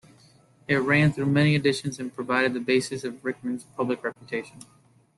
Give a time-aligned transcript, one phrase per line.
[0.67, 4.57] It ran through many editions and provided the basis of Rickman's public reputation.